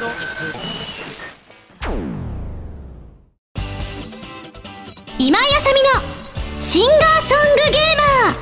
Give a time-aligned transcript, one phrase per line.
[0.00, 0.08] 今
[5.38, 8.34] 井あさみのシンガーソングゲーマ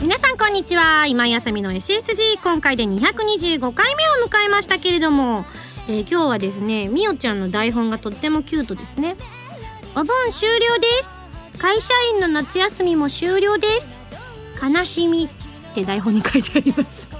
[0.00, 0.02] ー。
[0.02, 1.06] 皆さんこんにちは。
[1.06, 5.44] 今井あさみの SSG 今回で225回目を迎えましたけれども、
[5.86, 9.14] えー今日はですねみおちゃんの台本がとってもキュートですね。
[9.94, 11.20] お盆終了です。
[11.60, 14.00] 会社員の夏休みも終了です。
[14.60, 15.30] 悲しみ
[15.70, 17.13] って台本に書いてあります。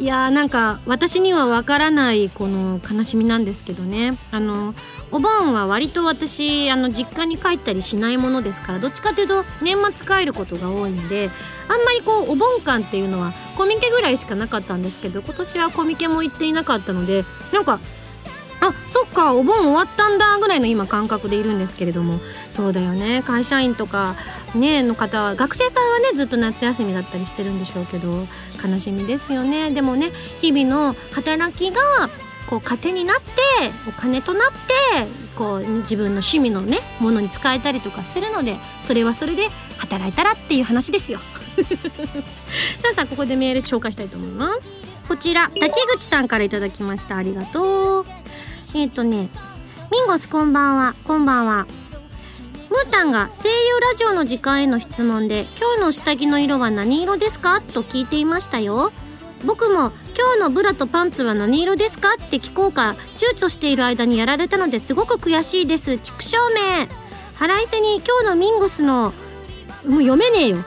[0.00, 4.16] いやーなんか私にはわからないこの悲しみなんですけどね。
[4.30, 4.74] あの
[5.12, 11.28] お盆は割と私あの実家に帰ったりしないものですからどっちかというと年末帰ることが多いんで
[11.68, 17.80] あんまりこうお盆感っていうのはコミケぐらいしかなかったんですけど今年はコミケも行っていなかったのでなんか
[18.60, 22.20] あそっかお盆終わったんだぐらいの今感覚でいるんですけれども。
[22.50, 23.22] そうだよね。
[23.24, 24.16] 会社員とか
[24.54, 28.26] ねの方は学生さんはねずっと夏休みだったりしてるんでしょうけど
[28.62, 29.70] 悲しみですよね。
[29.70, 31.80] でもね日々の働きが
[32.48, 33.32] こう糧になって
[33.88, 41.20] お金となってこう自分の趣味のねものに使えたりとかするのでそれはそれで働いたらっていう話ですよ。
[42.80, 44.72] さあさあここでメール紹介したいと思います。
[45.08, 47.16] こちら滝口さんからいただきました。
[47.16, 48.19] ありがとう。
[48.74, 49.28] えっ、とね
[49.90, 50.94] ミンゴスこんばんは。
[51.04, 51.66] こんばんは。
[52.70, 58.92] ムータンが声優ラジオの時間への質問で「今日の下着の色は何色ですか?」と聞いていましたよ。
[59.44, 65.98] 僕も「今日のブラとパンツは何色ですか?」って聞こうか躊躇している間にやられたのですごく悔しいです。
[65.98, 66.88] 畜生め
[67.34, 69.12] 腹いせに今日のミンゴスの
[69.84, 70.58] もう読めねえよ。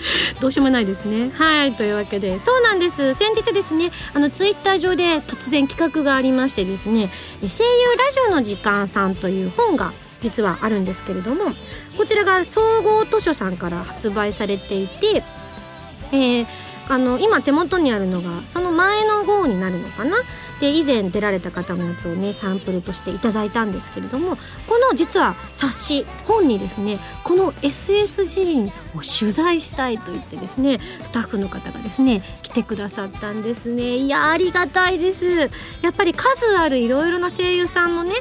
[0.40, 1.30] どうしようもないですね。
[1.36, 2.38] はいというわけで。
[2.40, 3.14] そうなんです。
[3.14, 7.10] 先日ですねあのツイッター上で突然企画がありましてですね
[7.40, 11.52] 声優ラジオの時間さんという本が実はあるんですけれども
[11.96, 15.22] こちらが総合図書さんから発売されていて
[16.12, 16.46] えー
[16.90, 20.16] あの今手元にあるのがその前の号になるのかな？
[20.60, 35.46] で以前出られた方のやつをねサンプルとしていただいたんですけれどもこの実は冊子本にですねこの SSG を取材したいと言ってですねスタッフの方がですね来てくださったんですねいやありがたいですや
[35.90, 38.12] っぱり数あるいろいろな声優さんのね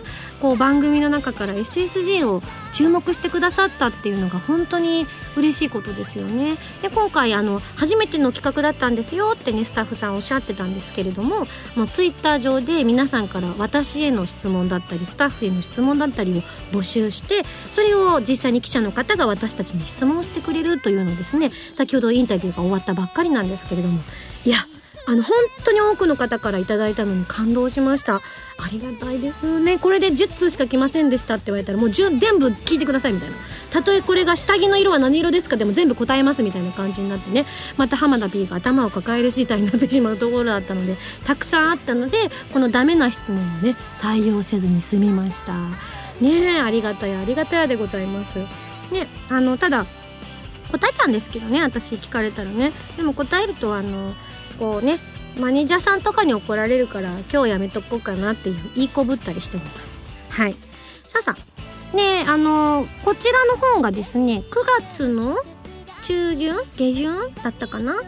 [0.42, 2.42] こう番組の中から SSG を
[2.72, 6.58] 注目してくださったっていうのが本当に嬉しいことですよね。
[6.82, 16.42] で今回あの初めての企画だったんですよってねスタッフさんおっしゃってたんですけれどももうツイッター上で皆さんから私への質問だったりスタッフへの質問だったりを
[16.76, 24.00] 募集してそれを実際に記者の方が私たちに質問してくれるというのですね先ほどインタビューが終わったばっかりなんですけれども
[24.46, 24.58] いや
[25.10, 28.16] あの本当に多くの方からいただいたのに感動しました。
[28.16, 28.22] あ
[28.70, 29.80] りがたいですね。
[29.80, 33.36] これで10通しか来ませんでしたって言われたらもう10全部聞いてくださいみたいな。
[33.72, 37.46] たとえこれが下着の色は何色ですかでも全部答えますみたいな感じになってね。
[37.78, 45.54] また浜田 P が頭を抱える事態になってしまうところだったのでたくさんあったのでこのダメな質問をね採用せずに済みました。
[46.20, 48.40] ねえありがたやありがたやでございます。
[48.92, 49.86] ねあのただ
[50.72, 52.72] 答えちゃうんですけどね私聞かれたらね。
[52.96, 54.14] でも答えるとあの
[54.60, 55.00] こうね
[55.40, 59.72] マネージャーさんとかに怒られるから今日やめとこうかなっていう言いこぶったりしてます。
[60.30, 60.56] はい。
[61.08, 61.96] さあさあ。
[61.96, 64.56] ねあのこちらの本がですね9
[64.90, 65.38] 月の
[66.04, 68.00] 中旬下旬だったかな？9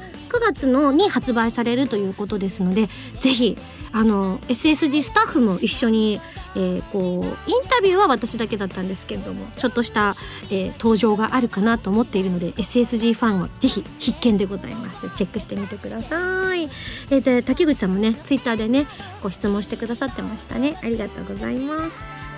[0.42, 2.88] 月のに発売されるということですので
[3.19, 3.58] ぜひ
[3.91, 6.22] あの SSG スタッフも一緒に、
[6.55, 10.16] えーこうインタビューは私だけだったんですけれどもちょっとした、
[10.50, 15.09] えー登場があるかなと思っているので SSG ファンはぜひ必見でございます。
[15.16, 16.63] チェックしてみてください、
[17.09, 18.88] えーで滝口さんもねツイッターでね
[19.22, 20.77] ご質問してくださってましたね。
[20.83, 21.89] ありがとうございま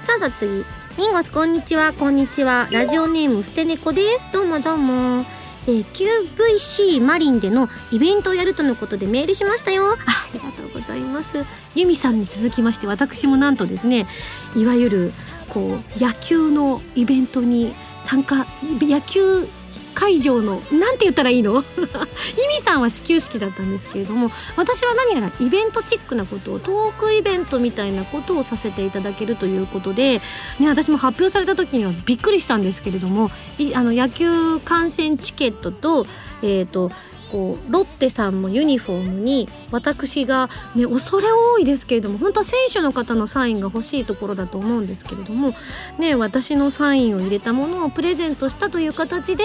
[0.01, 0.05] す。
[0.07, 0.63] さあさあ次。
[0.97, 1.93] ミンゴスこんにちは。
[1.93, 2.67] こんにちは。
[2.71, 4.29] ラジオネームステネコです。
[4.33, 5.25] どうもどうも。
[5.67, 9.91] えー QVC マリンでのイベントをやるとのことでメールしましたよ。
[9.91, 10.60] あありがとう
[10.91, 11.45] ざいます。
[11.75, 14.07] ユミさんに続きまして私もなんとですね
[14.55, 15.13] いわゆる
[15.47, 18.45] こう野球のイベントに参加
[18.81, 19.47] 野球
[19.93, 21.53] 会場のなんて言ったらいいの？
[21.55, 30.21] ユミさんは始球式だったんですけれども私は何やらイベントチックなことをトークイベントみたいなことをさせていただけるということで、
[30.59, 33.31] ね、私も発表された時にはびっくりしたんですけれども
[33.75, 36.07] あの野球観戦チケットと,、
[36.41, 36.91] えー、と
[37.31, 45.53] こうロッテさんのユニフォームに私が、ね、恐れ多いですけれども本当は選手の方のサインが欲しいところだと思うんですけれども、
[45.97, 49.43] ね、私のサインを入れたものをプレゼントしたという形で、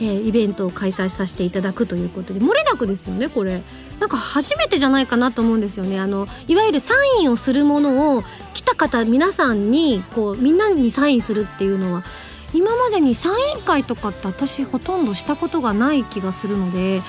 [0.00, 3.62] えーイベントを開催させていただくということで漏れなくですよねこれ。
[3.98, 8.22] なんか初めてじゃないかなと思うんですよねあのいわゆるサインをするものを
[8.54, 12.04] 来た方皆さんにこうみんなにサインするっていうのは
[12.54, 17.02] 今までにサイン会とかって私ほとんどしたことがない気がするので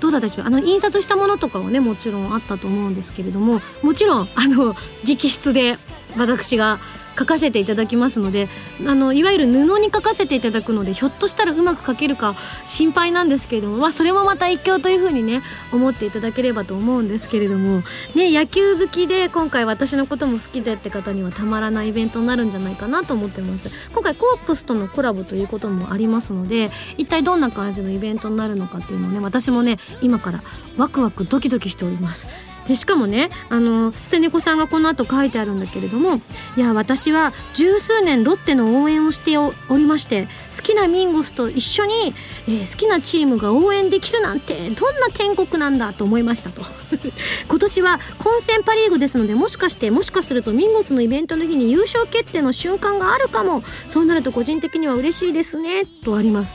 [0.00, 0.46] どうだったでしょう？
[0.46, 4.74] あの印刷したものとかはねもちろんあったと思うんですけれどももちろんあの
[5.06, 5.78] 直筆で
[6.16, 6.78] 私が
[7.18, 8.48] 書かせていただきますので
[8.86, 12.34] あのいわゆる布に書かせていただくのでひょっとしたらうまく書けるか
[12.66, 17.82] 心配なんですけれども、まあ、それもまた一興というふうにね思っていただければと思うんですけれども、
[18.14, 23.70] ね、野球好きで今回私のことも好きでって方にはたまらないイベントになるんじゃないかなと思ってます。
[23.92, 30.42] 今回コープスとのコラボということもありますので一体どんな感じのイベントになるのかっていうのをね私もね今から
[30.76, 32.26] ワクワクドキドキしております。
[32.66, 36.20] でしかもねあの捨て猫さんがこの後書いてあるんだけれども
[36.56, 42.14] いや私は十数年ロッテの応援をしておりまして好きなミンゴスと一緒に、
[42.46, 46.62] えー、好きなチームが応援できるなんてどんな天国なんだと思いましたと。
[47.48, 56.54] 今年は混戦パ・リーグですのでもしかしてもしかするとミンゴスのイベントの日に優勝決定の瞬間があるかもそうなると個人的には嬉しいですねとあります。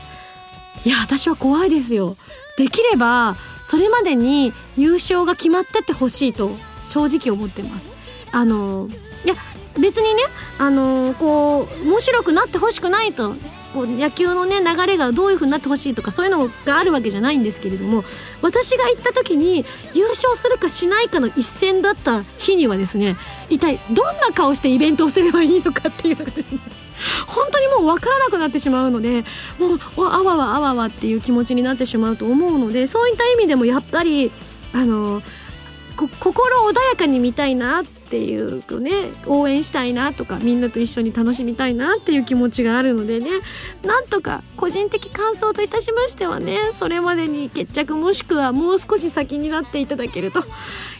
[0.84, 2.16] いや私は怖いですよ。
[2.56, 6.50] できればそれまでに優勝が決まっててほしいと
[6.88, 7.90] 正直思ってます。
[8.32, 8.88] あの
[9.24, 9.34] いや
[9.78, 10.22] 別にね
[10.58, 13.34] あのこう面白くなってほしくないと
[13.72, 18.04] こう野球のね流れがどういう風になってほしいとかそういうのがあるわけじゃないんですけれども
[18.42, 19.64] 私が行った時に
[19.94, 23.16] 優勝するかしないかの一戦だった日にはですね
[23.48, 26.60] 一体どんな顔してイベントをすればいいのかっていうのがですね
[27.26, 29.24] 本当にもう分からなくなってしまうので
[29.58, 34.32] もうあわわあわわっていう気持ちになってしまうと思うのでそういった意味でもやっぱり
[34.72, 35.22] あの
[35.96, 38.90] 心穏やかに見たいなっていうね
[39.26, 43.30] 応援したいなとかみんなと一緒に楽しみたいなっていう気持ちがあるのでね
[43.84, 50.42] なんとか個人的感想といたしましてはねそれまでに決着もしくはもう少し先になっていただけると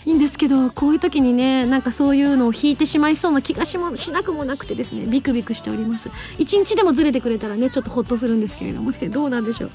[0.07, 6.11] いいんですけどこういう時にねなんかそういうのを引いてしまいそうな気がしもしなくもなくてですねビクビクしております。
[6.39, 9.71] 一日でもずれてくれたらねちょっとホッとするんですけれどもねどうなんでしょう。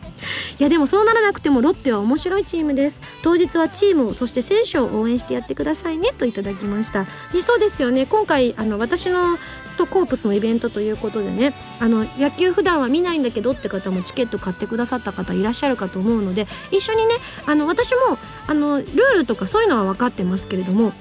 [0.60, 3.02] いやでもそうならなくてもロッテは面白いチームです。
[3.22, 7.06] 当日はチームをそして選手を応援してやってくださいねといただきました。
[7.32, 8.06] でそうですよね。
[8.06, 9.38] 今回あの私の
[9.76, 18.18] とコープスのイベントということでねあの野球普段は見ないんだけどって方もチケット買ってくださった方いらっしゃるかと思うので一緒にねあの私も
[18.48, 20.94] あのルールとかそういうのは分かってますけれども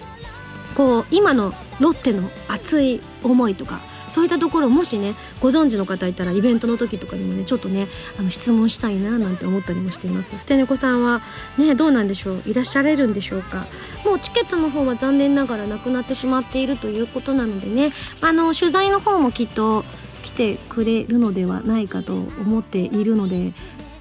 [0.76, 3.80] こう今のロッテの熱い思いとか
[4.14, 10.38] そういったところもしねご存知の方いたらイベントの時とかにもねちょっとねあの質問したいななんて思ったりもしています。
[10.38, 11.20] 捨て猫さんは
[11.58, 12.43] ねどうなんでしょう？
[12.46, 13.66] いらっしゃれるんでしょうか？
[14.05, 17.93] もうチケットの方は残念ながらなくなってしまっているということなのでね。
[18.20, 19.84] あの取材の方もきっと
[20.22, 23.52] 来てくれるのではないかと思っているので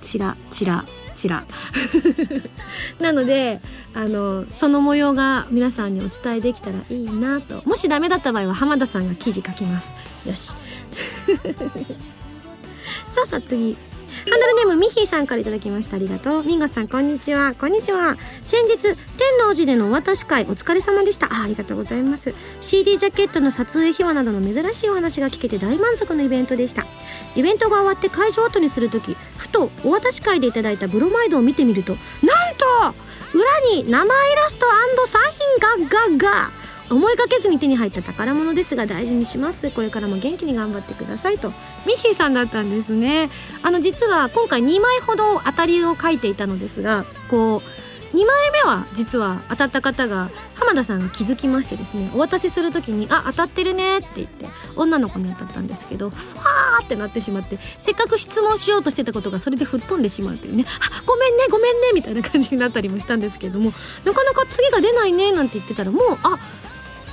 [0.02, 1.46] チラチラチラ
[3.00, 3.60] なので
[3.94, 7.62] あのその模様が皆さんにお伝えできたらいいなと。
[7.66, 9.94] もしダメだった場合は浜田さんが記事書きます。
[10.28, 10.54] よし。
[13.10, 13.78] さあさあ次。
[14.14, 15.96] ハンドルネームミヒーさんから頂きました。
[15.96, 16.44] ありがとう。
[16.44, 17.56] ミンゴさんこんにちは。
[17.56, 18.16] こんにちは。
[18.44, 18.96] 先日天
[19.50, 21.28] 王寺でのお渡し会お疲れ様でした。
[21.28, 22.34] あありがとうございます。
[22.62, 26.86] CD ジャケットの撮影秘話などの珍しいお話が聞けて大満足のイベントでした。
[27.36, 32.66] イベントが終わって会場後にする時ふとお渡し会でいただいたブロマイドを見てみるとなんと
[33.34, 34.66] 裏に生イラスト
[35.06, 36.64] サインががが。
[36.90, 39.72] 思いがけずに手に入った宝物ですが大事にします。
[39.72, 41.40] これからも元気に頑張ってください。
[41.40, 41.50] と
[41.88, 43.32] ミッヒーさんだったんですね。
[43.64, 47.83] あの実は今回2枚ほど当たりを書いていたのですがこう
[48.14, 63.74] 2枚目は実は当たった方が浜田さんが気づきましてですねお渡しする時に「あ当たってるね」って言って女の子に当たったんですけどふわーってなってしまってせっかく質問しようとしてたことがそれで吹っ飛んでしまうというね「あごめんねごめんね」みたいな感じになったりもしたんですけれども
[64.06, 66.38] なかなか次が出ないねなんて言ってたらもうあ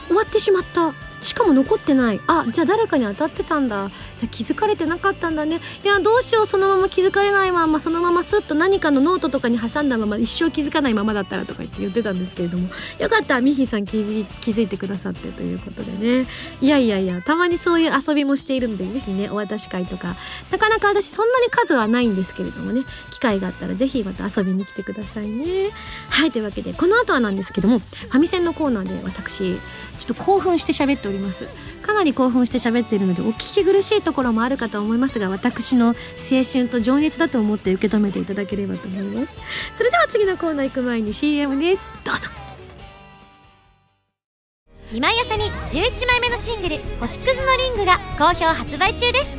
[0.09, 0.93] 終わってしまった。
[1.21, 2.21] しかも残ってない。
[2.27, 3.91] あじゃあ誰かに当たってたんだ。
[4.17, 5.61] じゃあ気づかれてなかったんだね。
[5.85, 12.69] いやどうしようそのまま気づかれないままそのままスッと何かのノートとかに挟んだまま一生気づかないままだったらとか言って言ってたんですけれども。
[12.99, 13.41] よかった。
[13.41, 16.27] ミヒさん気づ気づいてくださってということでね。
[16.61, 20.17] いやいやいやたまにそういう遊びもしているのでぜひねお渡し会とか。
[20.51, 22.83] なかなか私そんなに数はないんですけれどもね。
[23.13, 25.71] 機会があったらぜひまた遊びに来てくださいね。
[26.09, 29.59] はいというわけでこの後はなんですけどもファミセンのコーナーで私
[30.01, 31.47] ちょっと興奮して喋っております。
[31.83, 35.95] かなり興奮して喋っているのでお聞き苦しいところもあるかと思いますが私の青
[36.51, 39.35] 春と情熱だと思って受け止めていただければと思います。
[39.75, 41.93] それでは次のコーナー行く前に CM です。
[42.05, 42.29] どうぞ。
[44.93, 49.31] 今井麻美11枚目のシングル「星屑のリング」が好評発売中です。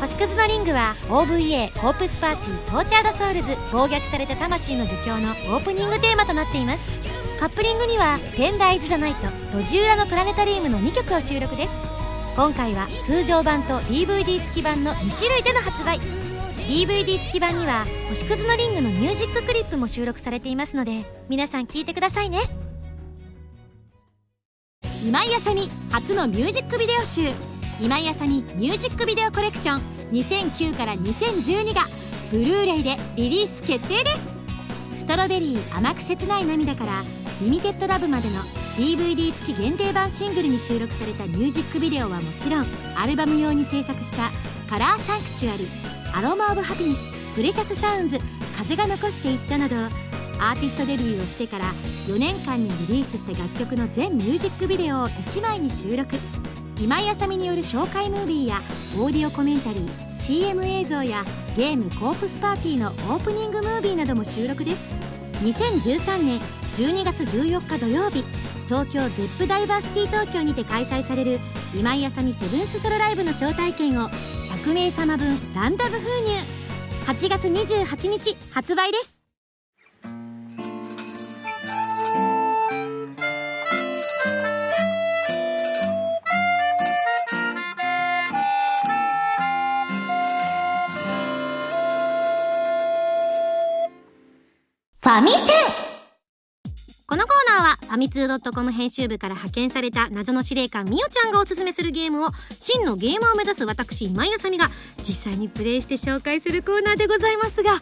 [0.00, 6.82] 星屑のリングは OVA Corpse Party Tortured Souls 暴虐された魂の呪叫のオープニングテーマとなっています。
[7.38, 11.72] カップリングには「Tender is the Night」「路地裏のプラネタリウム」の2曲を収録です。
[12.34, 16.00] 今回は通常版と DVD 付き版の2種類での発売。
[16.66, 22.40] DVD 付き版には星屑のリングのミュージッククリップも収録されていますので皆さん聴いてくださいね。
[25.06, 27.32] 今井あさみ初のミュージックビデオ集。
[27.80, 29.82] 今井あさみミュージックビデオコレクション。
[30.10, 31.82] 2009から2012が
[32.30, 34.26] ブルーレイでリリース決定です。
[34.98, 36.90] ストロベリー甘く切ない涙から
[37.40, 38.40] リミテッドラブまでの
[38.76, 42.66] DVD 付き限定版シングルに収録されたミュージックビデオはもちろん
[42.96, 44.30] アルバム用に制作した
[44.70, 45.66] 「カラーサンクチュアリ」
[46.14, 48.18] 「アロマ・オブ・ハピネス」「プレシャス・サウンズ」
[48.56, 51.66] 「風が残していった」などアーティストデビューをしてから
[52.06, 56.16] 4年間にリリースした楽曲の全ミュージックビデオを1枚に収録。
[56.78, 58.60] 今井あさみによる紹介ムービーや
[58.98, 59.88] オーディオコメンタリー
[60.18, 61.24] CM 映像や
[61.56, 64.78] ゲームコープスパーティーのオープニングムービーなども収録です。
[65.42, 66.40] 2013年
[66.76, 68.22] 12月14日土曜日
[68.66, 71.40] 東京ゼップダイバーシティ東京にて開催される
[71.74, 76.66] 今井あさみセブンスソロライブの招待券を100名様分ランダム封入。
[77.06, 79.16] 8月28日発売です。
[95.00, 95.75] ファミセン。
[97.96, 107.80] ミツー .com 編集部から派遣された謎の司令官みおちゃんがおすすめするゲームを真のゲーマーを目指す私今井あさみが実際にプレイして紹介するコーナーでございますが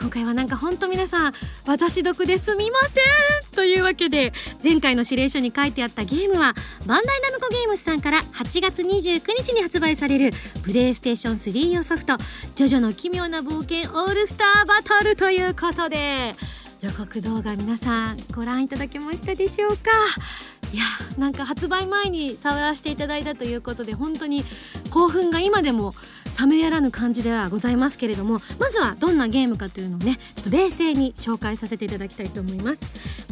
[0.00, 1.34] 今回はなんかほんと皆さん
[1.66, 3.04] 私得ですみません。
[3.54, 4.32] というわけで
[4.64, 6.54] 前回の指令書に書いてあったゲームは
[6.86, 10.30] バンダイナムコゲームズさんから8月29日に発売される
[10.64, 12.16] プレイステーション3用ソフト
[12.56, 16.34] 「ジョジョの奇妙な冒険オールスターバトル」ということで
[16.82, 19.90] 予告動画皆さんご覧いただけましたでしょうか？
[20.72, 20.84] いや
[21.18, 24.44] なんか発売前に触らせていただいたということで本当に
[24.90, 25.92] 興奮が今でも
[26.40, 32.80] 冷めやらぬ感じではございますけれどもまずはどんなゲームかというのをねちょっと冷静に紹介させていただきたいと思います。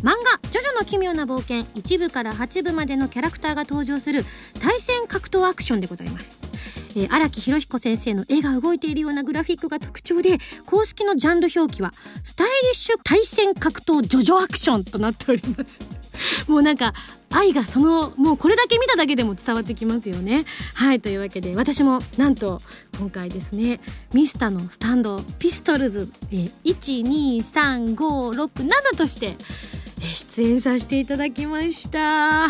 [0.02, 4.26] 漫画「ジョジョの奇妙な冒険」1部から8部までのキャラクターが登場する
[4.60, 6.36] 対戦格闘アクションでございます。
[6.96, 11.92] えー、荒木博彦先生の絵が動いているようなグラフィックが特徴で公式のジャンル表記は
[12.24, 15.80] スタイリッシュ対戦格闘ジョジョアクションとなっております。
[16.48, 16.94] もうなんか
[17.30, 20.44] 愛がそのもうこれだけ見ただけでも伝わってきますよね。
[20.74, 22.60] はいというわけで私もなんと
[22.98, 23.80] 今回ですね
[24.12, 26.52] ミスタのスタンドピストルズ、えー、
[27.94, 29.34] 12356 7として
[30.00, 32.46] 出演させていただきました。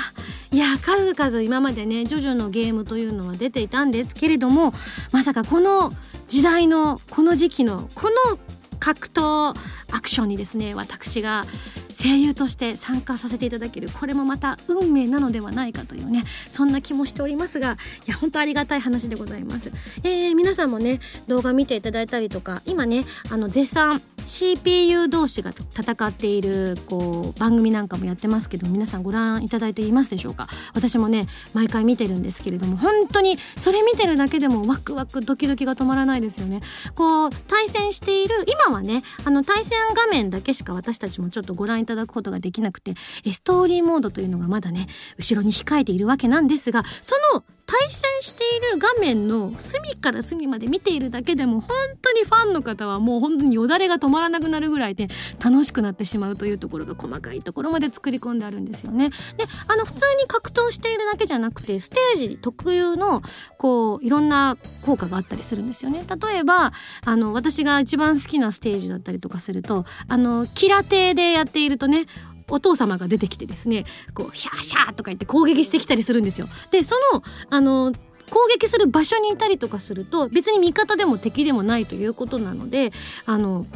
[0.50, 4.72] いや数々今までねジョジョのゲームというのは出ていたんですけれども
[5.12, 5.92] まさかこの
[6.26, 8.38] 時代のこの時期のこの
[8.78, 9.54] 格闘
[9.92, 11.44] アクションにですね私が
[11.92, 13.88] 声優として参加させていただける。
[13.88, 19.72] これもまた運命なのではないかというねそんな気もしておりますがいや本当ありがたい話でございます、
[20.04, 30.48] えー、皆さんもね動画見ていただいたりとか今ねあの絶賛 CPU 同士が戦っているこう番組なんかもやってますけど皆さんご覧いただいていますでしょうか？
[30.74, 36.60] 私もね毎回見てるんですけれども本当にそれ見てるだけでもワクワクドキドキが止まらないですよね。
[36.94, 42.94] こう対戦している今はねあの対戦画面だけしか私たちもちょっとご覧いただくことができなくて
[43.32, 59.10] ストーリーモードというのがまだね後ろに控えているわけなんですがその対戦している画面の隅から隅まで見ているだけでも本当にファンの方はもう本当によだれが止まらなくなるぐらいで楽しくなってしまうというところが細かいところまで作り込んであるんですよね。
[59.10, 63.20] であの普通に格闘しているだけじゃなくてステージ特有の
[63.58, 66.06] こういろんな効果があったりするんですよね。
[66.08, 66.72] 例えば
[67.04, 72.06] あの私が一番好きなステージだったりとかするとあのキラテでやっているとね
[72.48, 73.84] お父様が出てきてですね
[74.14, 76.48] こうシャーシャーとか言って攻撃してきたりするんですよ。
[76.70, 77.92] でそのあの
[78.30, 82.92] 攻撃する場所にいたりとかすると別に味方でも敵でもないということなので
[83.26, 83.66] あの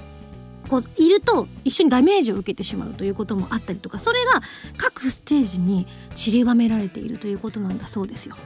[0.68, 4.40] こういると一緒にダメージを受けてしまうということもあったりとかそれが
[4.76, 8.37] 各ステージに散りばめられているということなんだそうですよ。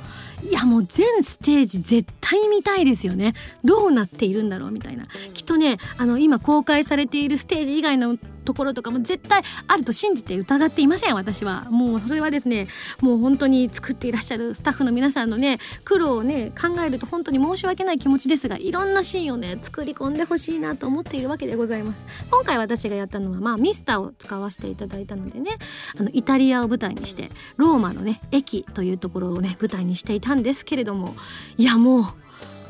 [0.42, 3.34] いやもう全ステージ絶対見たいですよね
[3.64, 11.66] どうなっているんだろうみたいなきっとねあの今公開されているステージ以外のところとかも絶対あると信じて疑っていません私は。
[11.70, 12.66] もうそれはですね
[13.02, 22.06] もう本当に作っていらっしゃるスタッフの皆さんのね苦労をね考えると本当に申し訳ない気持ちですがいろんなシーンをね作り込んでほしいなと思っているわけでございます。
[22.30, 25.50] 今回私がやったのはまあミスターを使わせていただいたのでね
[25.98, 31.16] あのイタリアを舞台にしてローマのね駅というところをね舞台にしていたんですけれども
[31.56, 32.04] いやもう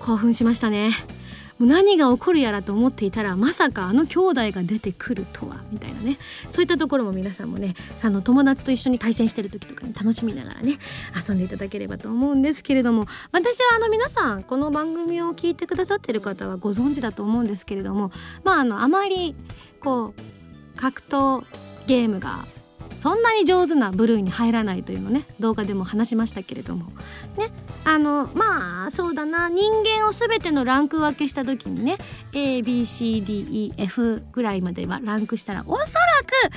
[0.00, 0.90] 興奮しましたね。
[1.58, 6.18] もう何が起こるやらと思っていたらまさかあの兄弟が出てくるとはみたいなね。
[6.50, 10.78] そういったところも皆さんもねあの友達と一緒に対戦してる時とかに楽しみながらね
[11.28, 18.10] 遊んでいただければと思うんですけれども私はあの皆さんこの番組を聞いてくださってる方はご存知だと思うんですけれども
[18.44, 19.34] まああのあまり
[19.80, 21.44] こう格闘
[21.86, 22.44] ゲームが
[22.98, 26.86] そんなに上手な部類に入らないというのね動画でも話しましたけれども。
[27.36, 27.50] ね
[27.84, 29.48] あのまあそうだな。
[29.48, 31.98] 人間を全てのランク分けした時にね
[32.32, 36.52] ABCDEF ぐらいまではランクしたらおそらく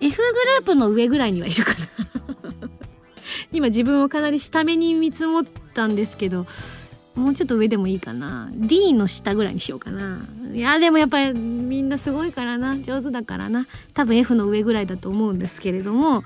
[0.00, 0.22] F グ
[0.58, 1.78] ループの上ぐらいにはいるかな。
[3.52, 6.46] 今自分をかなり下目に見積もったんですけど
[7.20, 8.48] もうちょっと上でもいいかな。
[8.52, 10.26] D の下ぐらいにしようかな。
[10.52, 12.78] いやでもやっぱりみんなすごいからな。
[12.78, 13.66] 上手だからな。
[13.94, 16.24] 多分 F の上ぐらいだと思うんですけれども。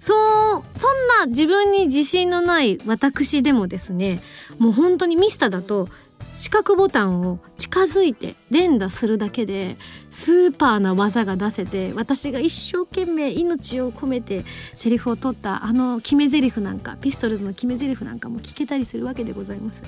[0.00, 0.14] そ
[0.58, 4.22] うそんな自分に自信のない私でもですね
[4.58, 5.88] もう本当にミスターだと
[6.36, 9.76] 四角ボタンを近づいて連打するだけで
[10.10, 19.82] スーパーな技が出せて私が一生懸命命を込めてセリフを取ったあの決め台詞なんかピストルズの決め台詞なんかも聞けたりするわけでございます。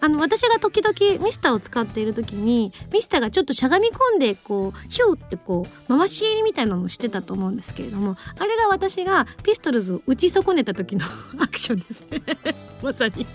[0.00, 11.04] あの私が時々ミスターを使っている時にミスターがちょっとしゃがみ込んでこうヒューってこう回し蹴りみたいなのをしてたと思うんですけれどもあれが私がピストルズを打ち損ねた時の
[11.38, 12.06] アクションです。
[12.10, 12.22] ね
[12.82, 13.26] まさに。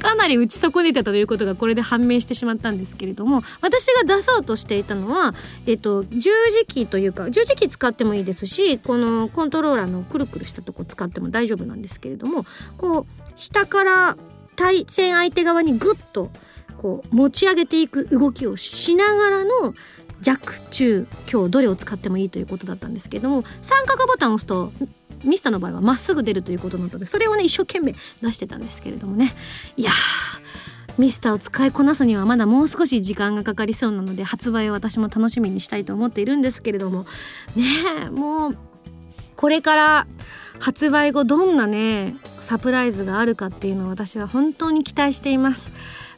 [0.00, 5.34] かなり打ち損ねたということがこれで判明明してしまったんですけれども私が出そうとしていたのは、
[5.66, 12.44] えっと、十字キーというか十字キー使ってもいいですしこのコントローラーのくるくるしたとこ使っても大丈夫なんですけれども
[12.76, 14.16] こう下から
[14.56, 16.30] 対戦相手側にグッと
[16.78, 19.74] こう持ち上げていく動きをしながらの
[20.20, 24.72] 弱中強どれを使ってもいいということだったんですけれども三角ボタンを押すと
[25.24, 29.34] ミスターの場合はまっすぐ出るということなのでそれをね一生懸命出してたんですけれどもね。
[29.76, 29.90] いや
[30.98, 37.06] ミスターを使いこなすにはまだもう少し時間がかかりそうなので発売を私も楽しみにしたいと思っているんですけれども
[37.54, 37.64] ね
[38.06, 38.58] えもう
[39.36, 40.06] これから
[40.58, 45.70] 発売後どんなねサプライズがあるかっていうのを私は本当に期待しています。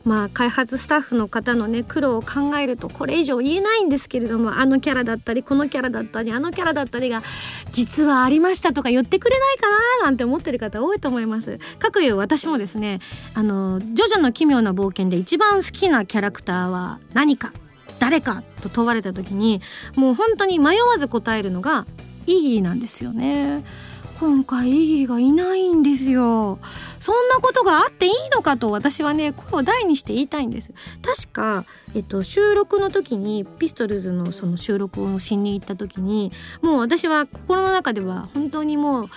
[0.04, 7.23] まあ開発スタッフの方のね苦労を考えるとこれ以上言えないんですけれどもあのキャラだったりこのキャラだったりあのキャラだったりが
[7.71, 11.58] 実はありましたとか言ってくれないかななんて思ってる方多いと思います。
[11.78, 13.00] かくいう私もですね
[13.34, 17.52] あのジョジョの奇妙な冒険で一番好きなキャラクターは何か
[17.99, 19.60] 誰かと問われた時に
[19.97, 21.86] もう本当に迷わず答えるのが
[22.26, 23.65] イギーなんですよね。
[24.21, 26.59] 今回イギーがいないんですよ。
[26.99, 30.75] そんなことがあっていいのかと私はね声を大にして言いたいんです。
[31.02, 39.11] 確か、えっと、収録の時にピストルズのその収録をしに行った時にもう私は心の中では本当にもう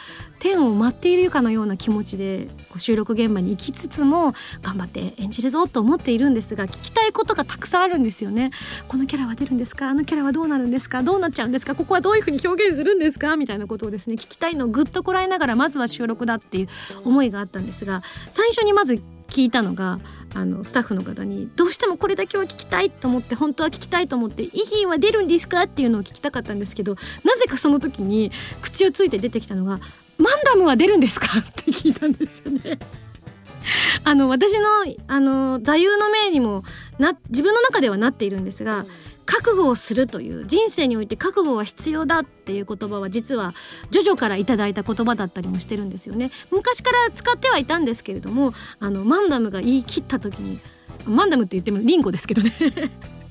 [0.44, 8.52] 天を待っているかのような気持ちで収録現場に行きつつも頑張って演じるぞと思っているんですが聞きたいことがたくさんあるんですよね。
[8.90, 9.88] このキャラは出るんですか？
[9.88, 11.02] あのキャラはどうなるんですか？
[11.02, 11.76] どうなっちゃうんですか？
[11.76, 13.38] ここはどういうふうに表現するんですか？
[13.38, 16.68] みたいなことをですね聞きたいのをぐっとこらえながらまずは収録だっていう
[17.06, 20.02] 思いがあったんですが最初にまず聞いたのが
[20.36, 29.80] あのスタッフの方にどうしてもこれだけは聞きたいと思って本当は聞きたいと思って「イギーは出るんですか?」っていうのを聞きたかったんですけどなぜかその時に口をついて出てきたのが
[30.18, 31.40] マンダムは出るんですか？
[31.40, 32.80] って聞いたんですよね。
[34.04, 34.68] あの私の
[35.08, 36.64] あの座右の銘にも
[37.00, 38.86] な自分の中ではなっているんですが
[39.26, 43.54] 覚悟をするという人生において覚悟は必要だっていう言葉は実は
[43.90, 46.30] ジョジョからいただいた言葉だったりもしてるんですよね。
[46.52, 50.60] 昔から使ってはいたんですけれどもあのマンダムが言い切った時に
[51.06, 52.52] マンダムって言ってもリンゴですけどね。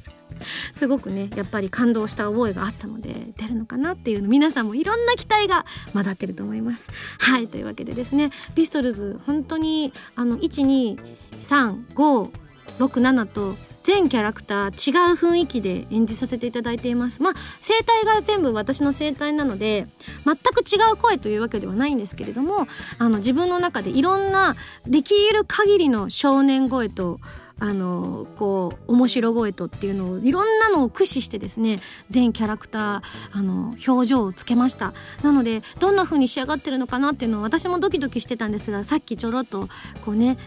[0.73, 6.91] すごくねやっぱり感動した覚えがあったので出るのかなっていうの皆さんもいろんな期待が混ざってると思います。
[7.19, 19.89] はいというわけでですねピストルズ本当にあの12356と全キャラクター違う雰囲気で演じさせていただいていますまあ声帯が全部私の声帯なので
[20.25, 22.67] 全く違う声というわけではないんですけれども
[22.99, 27.21] あの自分の中でいろんなできる限りの少年声と
[27.63, 31.79] あのこう面白声とっていうのをいろんなのを駆使してですね
[32.11, 34.93] 全キャラクターあの表情をつけました。
[35.23, 39.69] なのでどんな風に仕上がってるのかなっていうのを私もドキドキしてたんですがさっきちょろっと
[40.05, 40.39] こうね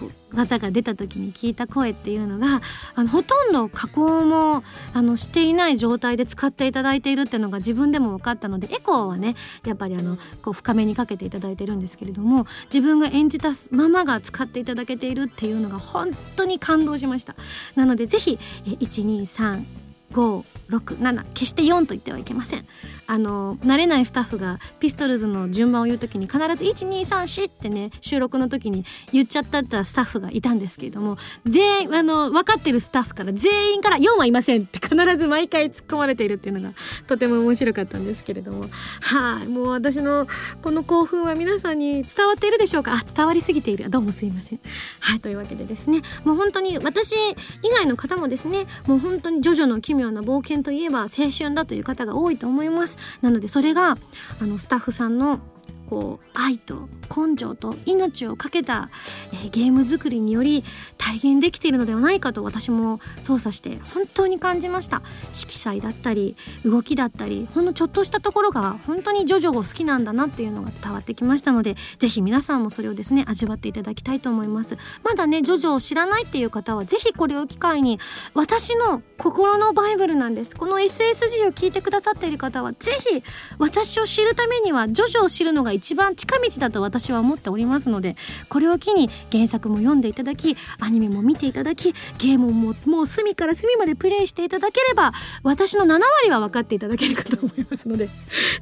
[0.00, 2.62] こう技が出た時に聞いた声っていうのが
[2.94, 17.34] あのほとんど加工もあのしていない状態で使っていただいているっていうのが自分でも分かったのでエコーはねやっぱりあのこう深めにかけていただいてるんですけれども自分が演じたままが使っていただけているっていうのが本当に感動しました。
[17.74, 19.83] なのでぜひ123
[20.14, 22.66] 567決して4と言ってはいけません。
[23.06, 36.74] あの慣れないスタッフがピストルズの順番を言う時に必ず1234ってね収録の時に言っちゃったスタッフがいたんですけれども全員あの分かってるスタッフから全員から4はいませんって必ず毎回突っ込まれているっていうのが
[37.06, 38.68] とても面白かったんですけれども。
[39.02, 39.48] はい。
[39.48, 40.26] もう私の
[40.62, 42.94] この興奮は皆さんに伝わっているでしょうか？
[42.94, 43.90] あ伝わりすぎている。
[43.90, 44.60] どうもすいません。
[45.00, 45.20] はい。
[45.20, 47.34] というわけでですねもう本当に私以
[47.70, 52.98] 外の方もですねもう本当にジョジョの奇妙な冒険といえば青春だという方が多いと思います。
[53.22, 53.96] なのでそれが
[54.40, 55.40] あのスタッフさんの
[55.88, 58.90] こう愛と根性と命をかけた、
[59.32, 60.64] えー、ゲーム作りにより
[60.98, 65.02] 体現できているのではないかと私も操作して本当に感じました。
[65.32, 74.76] 色彩だったり動きだったりほんのちょっとしたところが本当にジョジョを好きなんだなっていうのが伝わってきましたのでぜひ皆さんもそれをですね味わっていただきたいと思います。
[75.02, 77.98] まだねジョジョを知らないっていう方はぜひこれを機会に
[78.32, 80.56] 私の心のバイブルなんです。
[80.56, 83.22] この SSG を聞いてくださっている方はぜひ
[83.58, 88.16] 私を知るためにはジョジョを知るのが一番近道だと私は思っておりますので
[88.48, 98.08] これを機に原作も読んでいただきアニメも見ていただきゲームももう隅から隅までプレイしていただければ私の7割は分かっていただけるかと思いますので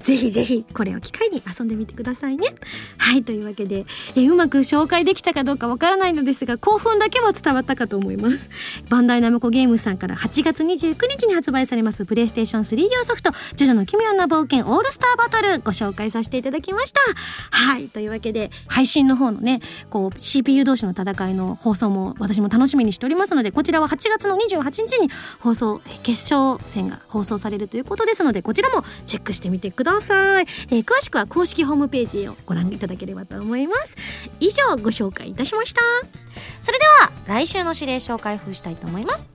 [0.03, 2.55] ぜひぜひこれを機会に遊んでみてくださいね。
[2.99, 8.51] はいというわけでえうまく紹介できたかどうかわからないのですが興奮だけは伝わったかと思います。
[8.89, 17.02] バンダイナムコゲームさんから8月29日に発売されますプレイステーション3用ソフト「ジョジョの奇妙な冒険オールスターバトル」ご紹介させていただきました。
[17.51, 17.89] はい。
[17.89, 19.61] というわけで、配信の方のね、
[19.91, 25.11] こう、CPU 同士の戦いの放送も私も楽しみにしておりますので、こちらは8月の28日に
[25.41, 30.47] 放送、決勝戦が放送されるということですので、こちらもチェックしてみてください。
[30.71, 33.97] えー、詳しくは公式ホームページをご覧いただければと思います。
[34.41, 35.81] 以上、ご紹介いたしました。
[36.61, 39.29] それでは、来週の指令書を開封したいと思います。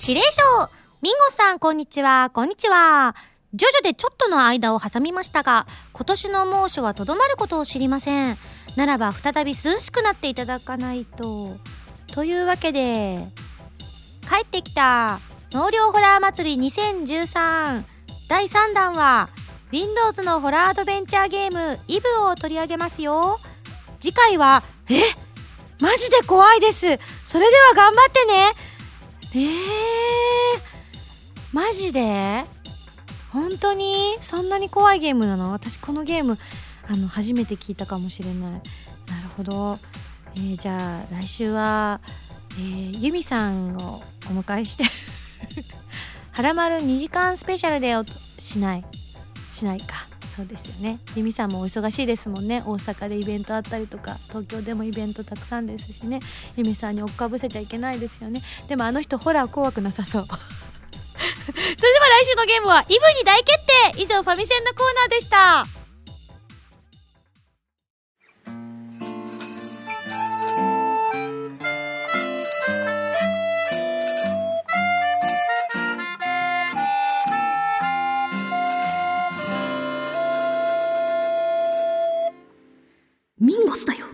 [0.00, 2.30] 指令書ミンゴさん、こんにちは。
[2.32, 3.31] こんにちは。
[3.54, 8.38] ジョジョでちょっとの間を挟みましたが、今年の猛暑はとどまることを知りません。
[8.76, 11.56] ならば再び涼しくなっていただかないと。
[12.14, 13.26] というわけで、
[14.28, 15.20] 帰ってきた
[15.52, 17.84] 納涼ホラー祭り2013
[18.28, 19.28] 第3弾は
[19.70, 23.38] Windows のホラーアドベンチャーゲームイブを取り上げますよ。
[24.00, 25.00] 次回は、え？
[25.80, 26.80] マジで怖いです。
[27.24, 28.52] それでは頑張ってね。
[29.34, 30.62] えー、
[31.52, 32.44] マジで？
[33.32, 34.16] 本当に？
[34.20, 35.52] そんなに怖いゲームなの？
[35.52, 36.38] 私このゲーム
[36.88, 38.50] あの初めて聞いたかもしれない。
[38.50, 38.62] なる
[39.36, 39.78] ほど、
[40.34, 42.00] えー、じゃあ来週は、
[42.52, 44.84] えー、ユミさんをお迎えして
[46.30, 47.94] はらまる2時間スペシャルで
[48.38, 48.84] しない。
[49.52, 50.06] しないか。
[50.34, 50.98] そうですよね。
[51.14, 52.62] ユミさんもお忙しいですもんね。
[52.64, 56.20] 大阪でイベントあったりとか東京でもイベントたくさんですしね。
[56.56, 58.42] ユミさんに追っかぶせちゃいけないですよね。
[58.66, 60.26] でもあの人ホラー怖くなさそう。
[61.44, 63.58] それでは来週のゲームはイブに大決
[63.94, 64.00] 定。
[64.00, 65.64] 以上ファミセンのコーナーでした。
[83.38, 84.06] ミンゴスだよ。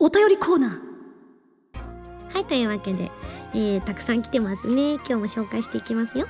[0.00, 2.34] お便りコーナー。
[2.34, 3.12] はいというわけで、
[3.52, 4.94] えー、たくさん来てますね。
[4.94, 6.26] 今日も紹介していきますよ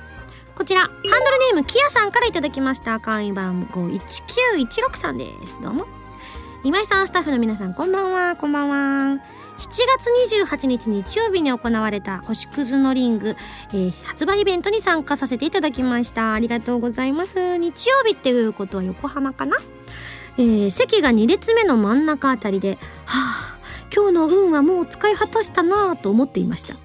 [0.55, 3.01] こちら、ハンドルネーム、キアさんからいただきました。
[3.01, 5.61] 会員番号1916さんです。
[5.61, 5.85] どうも。
[6.63, 8.75] 今井さん、スタッフの皆さん、こんばんは、こんばんは。
[8.75, 9.19] 7
[9.59, 13.35] 月28日日曜日に行われた星屑のリング、
[13.73, 16.33] えー、発売イベントに参加させていただきました。
[16.33, 17.57] ありがとうございます。
[17.57, 19.57] 日曜日っていうことは横浜かな？
[20.37, 23.57] えー、席が2列目の真ん中あたりで、はあ、
[23.93, 26.75] 今日の運はもう使い果たしたなぁと思っていました。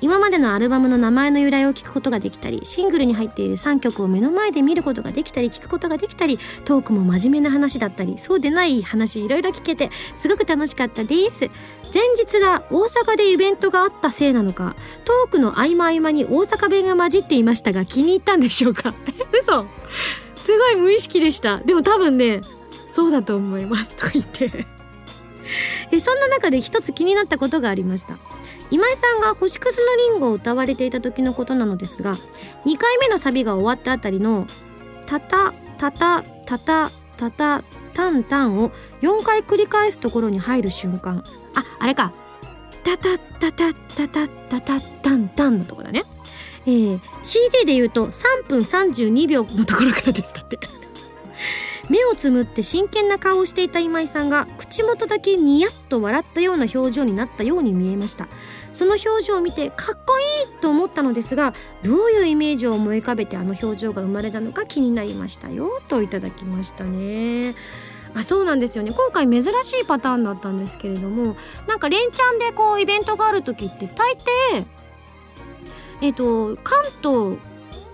[0.00, 11.50] 今までのアルバムの名前の由来を聞くことができたりシングルに入っている3曲を目の前で見ることができたり聞くことができたりトークも真面目な話だったりそうでない話いろいろ聞けてすごく楽しかったです。
[11.92, 18.94] 前日が大阪でイベントがあったせいなのかトークの合間合間に大阪弁が混じっていましたが気に入ったんでしょうか？
[19.38, 19.66] 嘘。
[20.36, 21.58] すごい無意識でした。
[21.58, 22.40] でも多分ね
[22.86, 23.94] そうだと思います。
[23.96, 24.66] とか言って。
[25.90, 28.18] えそんな中で一つ気になったことがありました。
[28.70, 32.16] 今井さんが星屑のリンゴを歌われていた時のことなのですが
[32.66, 34.46] 2回目のサビが終わったあたりの
[35.06, 38.70] 「タタタタタタタタタンタン」を
[39.02, 41.24] 4回繰り返すところに入る瞬間。
[41.54, 42.12] ああれか
[42.84, 46.04] 「タタタタタタタタタンタン」のとこだね。
[46.66, 50.58] えー、CD で言うと3分32秒のところからですだって。
[51.90, 58.28] 目をつむって真剣な顔をしていた今井さんが口元だけニヤッと笑ったような表情になったように見えました。
[58.72, 67.56] その表情を見てかっこいいと思ったのですがどういうイメージを思い浮かべてあの表情が生まれたのか気になりましたよといただきましたね。
[68.14, 68.92] あそうなんですよね。
[68.92, 71.34] 今回珍しいパターンだったんですけれども
[71.66, 74.64] なんか連チャンでこうイベントがある時って大抵
[76.02, 77.36] えっ、と関東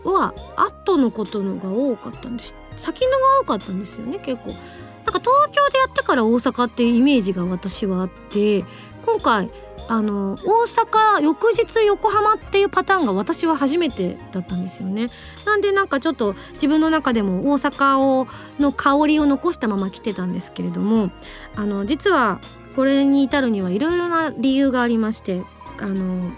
[0.05, 2.55] は後のことのが多かったんです。
[2.77, 4.51] 先のが多かったんですよね結構。
[4.51, 8.65] なんか東京でやってから大阪っていうイメージが私はあって
[9.05, 9.49] 今回
[9.89, 15.07] あの大阪翌日横浜っていうパターンが私は初めてだったんですよね。
[15.45, 18.27] なんでなんかちょっと自分の中でも大阪を
[18.59, 21.11] の香りを残したまま来てたんですけれども
[21.55, 22.41] あの実は
[22.75, 25.43] これに至るにはいろいろな理由がありまして
[25.79, 26.33] あの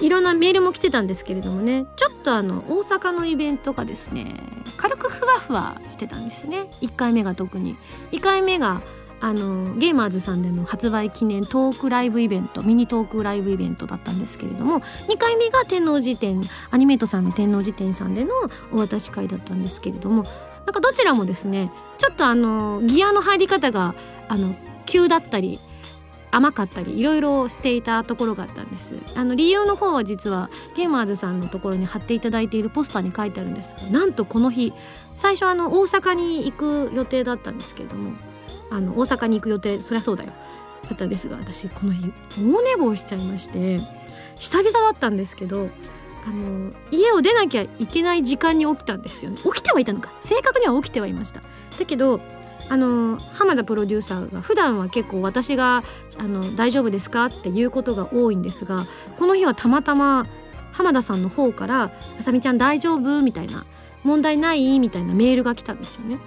[0.00, 1.86] いろんなメールも来てたんですけれどもね。
[1.96, 4.34] ちょっとあの大阪のイベントがですね
[4.76, 6.68] 軽くふわふわしてたんですね。
[6.80, 7.76] 1回目が特に。
[8.12, 8.82] 2回目が
[9.20, 18.30] あのゲーマーズさんでの発売記念トークライブイベントミニトークライブイベントだったんですけれども2回目が天王寺店アニメートさんの天王寺店さんでの
[18.72, 20.22] お渡し会だったんですけれども
[20.66, 23.94] なんかどちらもですねちょっとあのギアの入り方が
[24.28, 24.54] あの
[24.86, 25.58] 急だったり
[26.30, 28.94] 甘かったりいろいろしていたところがあったんです。
[29.14, 34.72] あの理由の方は実はゲーマーズさんのところに貼っていただいているポスターに書いてあるんですがなんとこの日
[35.16, 38.12] 最初あの大阪に行く予定だったんですけれども
[38.70, 40.32] あの大阪に行く予定そりゃそうだよ。
[40.88, 43.80] だったんですが私この日大寝坊しちゃいまして
[44.36, 45.68] 久々だったんですけど
[46.26, 49.38] あの家を出なきゃいけない時間に起きたんですよね。
[49.38, 50.12] 起きてはいたのか。
[50.20, 51.40] 正確には起きてはいました。
[51.78, 52.20] だけど
[52.70, 55.82] あの浜田プロデューサーが普段は結構私が
[56.18, 58.86] あの大丈夫ですかっていうことが多いんですが
[59.18, 60.26] この日はたまたま
[60.72, 63.64] 浜田さんの方から「あさみちゃん大丈夫?」みたいな
[64.04, 66.18] 「問題ない?」みたいなメールが来たんですよね。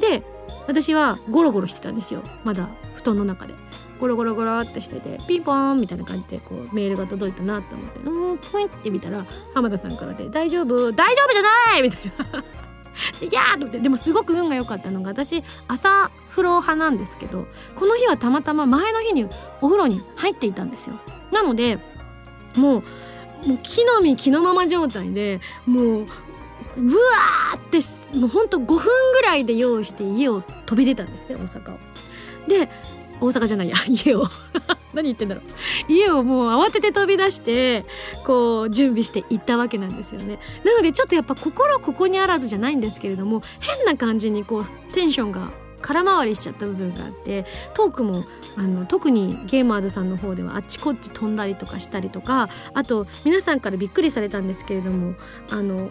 [0.00, 0.22] で
[0.66, 3.54] 私はゴロゴロしてたんですよまだ布団の中で。
[3.98, 10.92] ゴロゴロゴロってしててピンポーンみたいな感じでこうメールが届いたなと思ってうんポインって見たら浜田さんからで「大丈夫？
[10.92, 12.44] 大丈夫じゃない!」みたいな
[13.20, 19.26] いやーと思ってでもすごく運が良かったのが私朝風呂派なんですけどこの日はたまたま前の日に
[19.60, 20.98] お風呂に入っていたんですよ
[21.32, 21.78] なので
[22.56, 22.82] もう
[23.46, 26.06] もう木の実木のまま状態でもう
[26.76, 27.78] ブワーって
[28.18, 31.78] もうほんと5分ぐらいで用意して家を飛び出たんですね大阪を。
[32.48, 32.68] で
[33.20, 34.24] 大阪じゃないや 家を。
[34.94, 35.92] 何言ってんだろう。
[35.92, 37.84] 家をもう慌てて飛び出して
[38.24, 40.38] こう準備して行ったわけなんですよね。
[40.64, 45.50] なのでちょっとやっぱ心ここにあらずじゃないんですけれども変な感じにこうテンションが
[45.82, 48.24] 空回りしちゃった部分があってトークも
[48.56, 55.14] あの特にゲーマーズさんの方ではあっちこっち飛んだりとかしたりとかあと皆さんからびっくりされたんですけれども
[55.50, 55.90] あの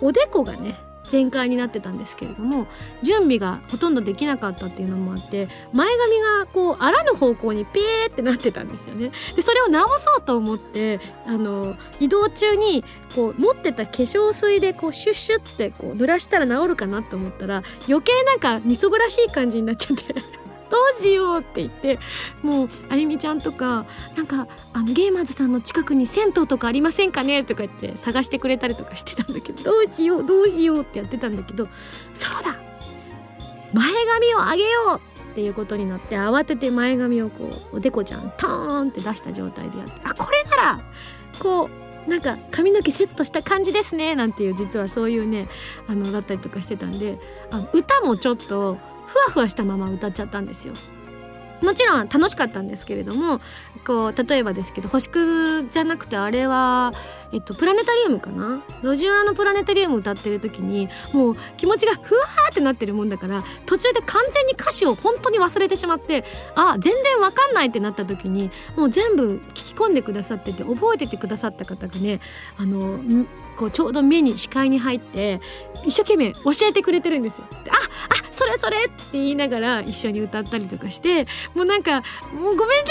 [0.00, 0.76] おでこがね
[1.08, 2.66] 全開になってたんですけれども
[3.02, 9.12] 準備がほとんどできなかったっていうのもあって前髪がこうあらぬ方向にピーってなってたんですよね。
[9.34, 20.45] でそれを直そうと思ってあの移動中にこう持ってた化粧水でこうシュッシュってこう濡らしたら治るかなと思ったら余計なんかみそぶらしい感じになっちゃって。
[20.70, 21.98] どうしようって言って
[22.42, 31.68] もうあゆみちゃんとかなんかあのゲーマーズさんの近くに銭湯とかありませんかねとか言って探してくれたりとかしてたんだけどどうしようどうしようってやってたんだけど
[32.14, 32.58] そうだ
[33.72, 35.00] 前髪を上げよう
[35.32, 40.80] っていうことになって慌てて前髪をこうおでこちゃんトーンって出した状態でやってあこれなら
[41.38, 41.68] こ
[42.06, 45.48] うなんか髪の毛セットした感じですねなんていう実はそういうね
[45.88, 47.18] あのだったりとかしてたんで
[47.50, 50.74] あの歌もちょっとふわふわしたまま歌っちゃったんですよ。
[51.62, 53.40] もちろん楽しかったんですけれども
[53.86, 56.92] こう例えばですけど星屑じゃなくてあれは、
[57.32, 58.62] えっと、プラネタリウムかな？
[58.82, 66.24] 路地裏のプラネタリウム歌ってる時にもう気持ちがふわーってなってるもんだから途中で完全に歌詞を本当に忘れてしまって
[66.56, 72.20] あ全然わかんないってなった時にもう全部聞き込んでくださってて覚えててくださった方がね
[72.58, 72.98] あの
[73.56, 75.40] こうちょうど目に視界に入って
[75.86, 77.44] 一生懸命教えてくれてるんですよ。
[77.50, 82.02] ああそれそれって言いながら一緒に歌ったりとかしてもうなんか
[82.38, 82.90] 「もうごめんね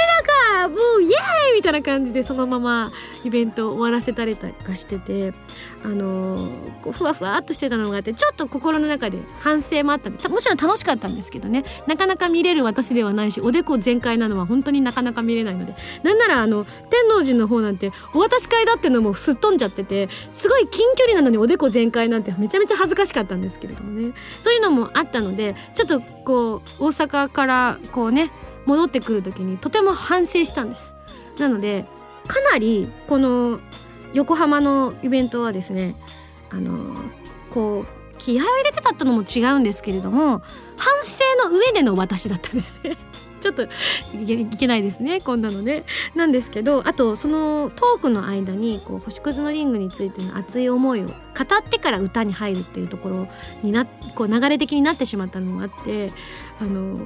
[0.58, 2.92] なんかもうイエーイ!」みたいな感じでそのまま
[3.24, 5.34] イベント終わらせたりとかしてて
[5.86, 6.50] あの、
[6.82, 11.64] こうふわふわっとしてたのがあってちょっと心の中で反省もあったんでもちろん楽しかったんですけどね。
[11.88, 15.76] なかなか見れる私ではないしおでこ全開なのは本当になかなか見れないので。
[16.04, 24.14] なんならあの天王寺の方なんてお渡し会だってのもすっ飛んじゃっててすごい近距離なのにおでこ全開なんてめちゃめちゃ恥ずかしかったんですけれどもね。
[24.42, 28.32] そういうのもあったのでちょっとこう大阪からこうね
[28.66, 30.96] 戻ってくる時にとても反省したんです。
[31.40, 31.86] なので
[32.28, 33.60] かなりこの
[34.16, 35.94] 横浜のイベントはですね
[36.50, 36.96] あの
[37.50, 40.42] こう気合を入れてたってのも違うんですけれども
[40.78, 42.98] 反省の上での私だったんですね。
[43.42, 45.84] ちょっといけないですねこんなのね。
[46.16, 51.16] なんですけどあとそのトークの間にこう星屑のリングについての熱い思いを語っ
[51.70, 53.28] てから歌に入るっていうところ
[53.62, 56.12] になこう流れ的になってしまったのもあって
[56.60, 56.98] あの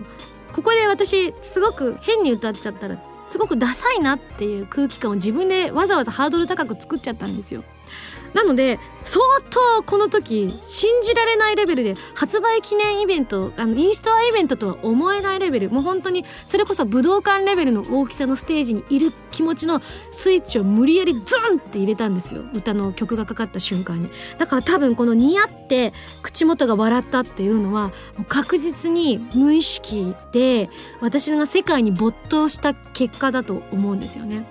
[0.54, 2.98] ここで私すごく変に歌っちゃったら
[3.30, 7.64] すごくダサいなっていう空気感を自分でわざわざハードル高く作っちゃったんですよ。
[8.34, 34.46] なので相当この時信じられないレベルで発売記念イベントあのインストアイベントとは思えないレベルもう本当にそれこそ武道館レベルの大きさのステージにいる気持ちのスイッチを無理やりズンって入れたんですよ歌の曲がかかった瞬間にだから多分この似合って口元が笑ったっていうのはもう確実に無意識で私が世界に没頭した結果だと思うんですよね。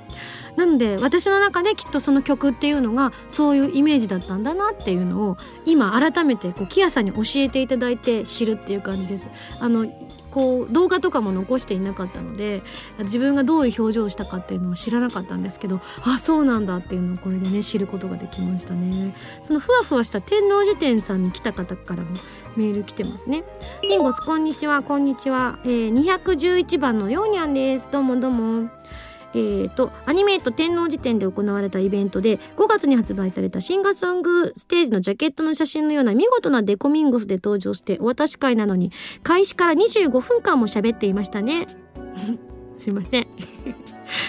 [0.58, 9.28] なので私の中できっとその曲っていうのがそういうイメージだったんだなっていうのを今改めてこうキアさんに教えていただいて知るっていう感じです。
[9.60, 9.86] あの
[10.32, 12.62] こう動画とかも残していなかったので
[12.98, 19.14] 自分がどういう表情をしたかっていうのは知らなかったんですけどあそうなんだっていうのをこれでね知ることができましたね。
[19.42, 22.10] そのふわふわした天王寺店さんに来た方からも
[22.56, 23.44] メール来てますね。
[23.88, 27.88] ミンゴスこんにちはこんにちは、えー、211番のようにゃんです。
[27.92, 28.77] どうもどうも
[29.38, 41.66] えーと、アニメート天王寺店で行われたイベントで5月に発売されたシンガーソングステージのジャケットの写真のような見事なデコミンゴスで登場してお渡し会なのに開始から25分間も喋っていましたね。
[42.76, 43.26] すいません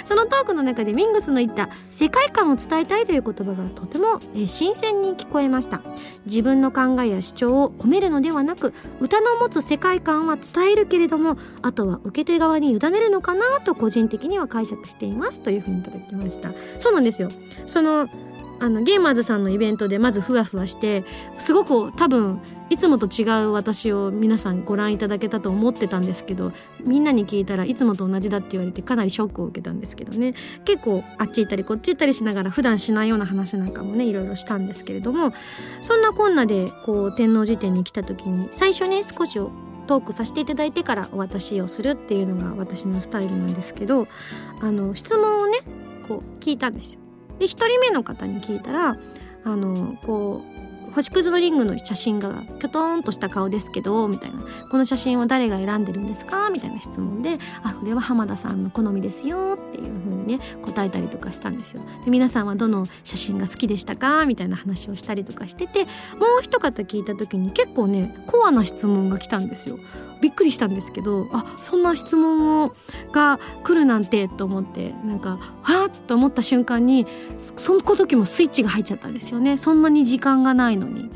[0.04, 5.82] そのトークの中でミングスの言った世界観を伝えたいという言葉がとても、え、新鮮に聞こえました。
[6.26, 16.52] 自分の考えや主張を込めるのではなく歌の持つ世界観は伝えるけれどもあとは受け手側に委ねるのかなと個人的には解釈していますというふうにいただきました。
[16.78, 17.30] そうなんですよ。
[17.66, 18.08] その
[18.60, 21.06] あのゲーマーズさんのイベントでまずふわふわして
[21.38, 26.52] すごく多分いつもと違う私を皆さんご覧いただけたと思ってたんですけど
[26.84, 35.34] みんなに聞いたらいつもと同じだって言われてかなりショックを受けたんですけどね結構あっち行ったりこっち行ったりしながら普段しないような話なんかもねいろいろしたんですけれども
[35.82, 39.34] そんなこんなでこう天王寺店に来た時に最初ね少し
[39.88, 44.08] トークさせていただいてからお渡しをするっていうのが私のスタイルなんですけど
[44.62, 45.60] あの質問をね
[46.08, 47.09] こう聞いたんですよ。
[47.40, 48.98] で1人目の方に聞いたら
[49.46, 50.60] あのこう
[50.92, 54.40] 星屑のリングの写真がキョトンとした顔ですけどみたいな。
[54.72, 56.50] この写真は誰が選んでるんですか？
[56.50, 61.84] みたいな質問であそれは浜田さんの好みですよっていう風にね答えたりとかしたんですよ。
[62.06, 64.26] で皆さんはどの写真が好きでしたか？
[64.26, 65.90] みたいな話をしたりとかしてても
[66.40, 69.78] う一方聞いた時に結構ねコアな質問が来たんですよ。
[70.22, 72.74] びっくりしたんですけどあそんな質問を
[73.12, 77.06] が来るなんてと思ってなんかはっと思った瞬間に
[77.38, 79.58] その時もスイッチが入っちゃったんですよね。
[79.58, 81.10] そんなに時間がないのに。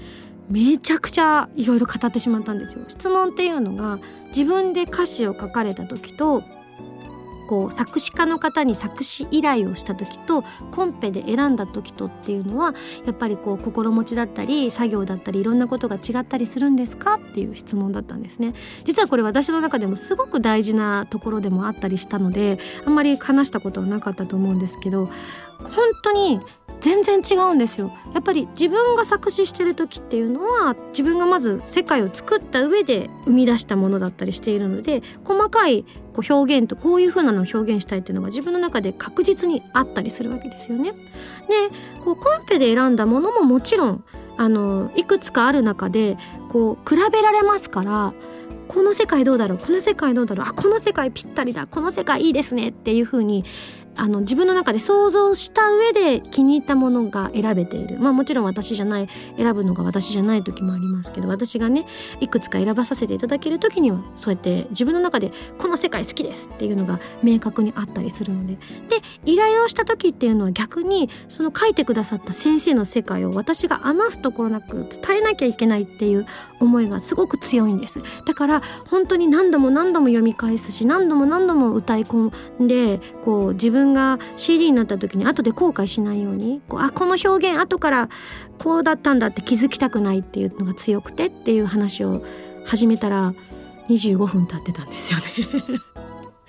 [0.50, 2.84] めちゃくちゃいろいろ語ってしまったんですよ。
[2.88, 6.44] 質問っていうのが自分で歌詞を書かれた時と
[7.44, 12.74] こう作詞家の方に作詞依頼をした時とコンペで選んだ時とっていうのは
[13.06, 18.54] やっぱりこう心持ちだったり作業だったりいろんなことが違ったりするんですかっていう質問だったんですね。
[18.84, 26.40] 実はこれ私の中でもすごく大事なところでもあったりしたのであんまり話したことはなかったと思うんですけど本当に
[26.84, 40.92] 全然違うんですよやっぱり自分が作詞してる時っていうのは自分がまず世界を作った上で生み出したものだったりしているので細かいこう表現とこういう風なのを表現したいっていうのが自分の中で確実にあったりするわけですよね。
[40.92, 40.98] で
[42.04, 44.04] こうコンペで選んだものももちろん
[44.36, 46.18] あのいくつかある中で
[46.50, 48.14] こう比べられますから
[48.68, 53.46] この世界どうだろうこの世界どうだろうあこの世界ぴったりだこの世界いいですねっていう風に
[53.96, 58.00] あの自分の中で想像した上で気に入ったものが選べている。
[58.00, 61.86] まあもちろん私じゃない選ぶのが私じゃない時もありますけど私がね
[62.20, 68.54] いくつか選ばさせていただける時にはそうやって自分の中でこの世界好きですっていうのが明確にあったりするので。
[68.54, 68.60] で
[69.26, 76.26] 依頼をした時っていうのは逆にその書いてくださった先生の世界を私が余すところなく伝えなきゃいけないっていう
[76.60, 78.02] 思いがすごく強いんです。
[78.26, 82.32] だから本当に何度も何度も読み返すし何度も何度も歌い込
[82.64, 88.10] んでこう自分分が CD になった時に後で後悔しないようにこうあこの表現後から
[88.60, 92.24] こうだったんだって気づきたくないっていうのが強くてっていう話を
[92.66, 93.34] 始めたら
[93.90, 95.80] 25分経ってたんですよね。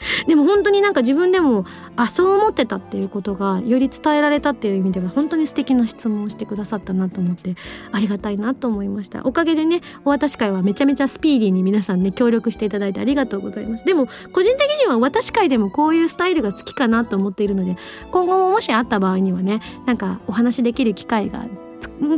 [0.26, 1.64] でも本当になんか自分でも
[1.96, 7.56] あそう思ってたっていうことがより伝えられたっていう意味では本当に素敵な質問をしてくださったなと思って
[7.92, 9.24] ありがたいなと思いました。
[9.24, 13.84] おかげでねお渡し会はめちゃめちゃスピーディーに皆さんね協力していただいてありがとうございます。
[13.84, 17.76] でも個人的にはお渡し会でもこういうスタイルが好きかなと思っているので
[18.10, 21.44] 今後ももしあった場合にはねなんかお話できる機会が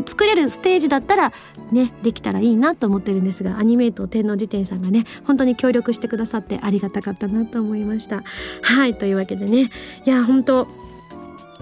[0.06, 1.32] 作れるステージだったら
[1.72, 8.22] ねできたらいいなと思ってるんですがアニメイト天王寺店さんがね本当に協力してくださってありがたかったなと思いました。
[8.62, 9.70] はいというわけでね。
[10.04, 10.68] いや本当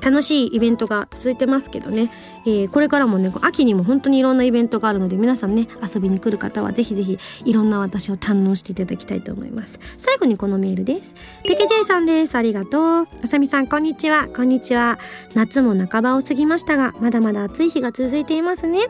[0.05, 2.11] 楽しいイベントが続いてますけどね、
[2.45, 9.81] えー、これからもね秋にも本当にいろんなイベントがあるので皆さんね遊びに来る方はぜひぜひいろんな私を堪能していただきたいと思います。
[9.97, 11.15] 最後にこのメールです。
[11.45, 12.35] ペケジェイさんです。
[12.37, 13.09] ありがとう。
[13.23, 14.29] あさみさんこんにちは。
[14.29, 14.99] こんにちは。
[15.35, 18.89] 夏も半ばを過ぎましたがまだまだ暑い日が続いていますね。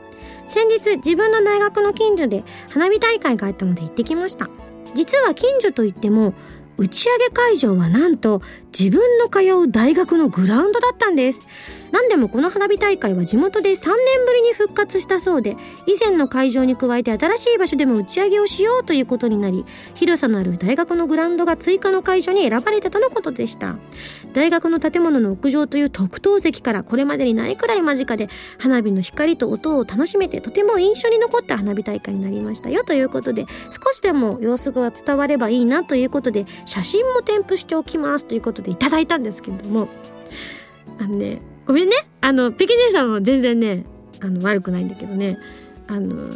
[0.49, 4.49] 先日自分の大学の近所で花火大会があったので行ってきました。
[4.95, 6.35] 実は近所といっても
[6.77, 8.43] 打ち上げ会場はなんと
[8.77, 11.47] 自分の通う大学のグラウンドだったんです。
[11.95, 19.65] 何でもこの花火大会は地元で3年ぶりに復活したそうで、以前の会場に加えて新しい場所でも打ち上げをしようということになり、
[19.95, 23.77] 広さのある大学のグラウンドが追加の会場に選ばれたとのことでした。
[24.33, 28.29] 大学の建物の屋上という特等席からこれまでにないくらい間近で、
[28.59, 39.87] 花火の光と音を楽しめてとても印象に残った花火大会になりましたよということで、少しでも様子が伝わればいいなということで、写真も添付しておきますということでいただいたんですけれども、
[40.99, 41.97] あのね、ごめんね。
[42.21, 43.85] あのペケジェさんは全然ね
[44.21, 45.39] あの悪くないんだけどね。
[45.87, 46.31] あの